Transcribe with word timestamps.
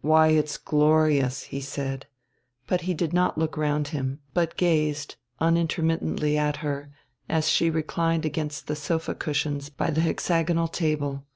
"Why, 0.00 0.28
it's 0.28 0.56
glorious," 0.56 1.42
he 1.42 1.60
said. 1.60 2.06
But 2.66 2.80
he 2.88 2.94
did 2.94 3.12
not 3.12 3.36
look 3.36 3.58
round 3.58 3.88
him, 3.88 4.20
but 4.32 4.56
gazed 4.56 5.16
unintermittently 5.38 6.38
at 6.38 6.56
her, 6.64 6.92
as 7.28 7.50
she 7.50 7.68
reclined 7.68 8.24
against 8.24 8.68
the 8.68 8.74
sofa 8.74 9.14
cushions 9.14 9.68
by 9.68 9.90
the 9.90 10.00
hexagonal 10.00 10.68
table. 10.68 11.26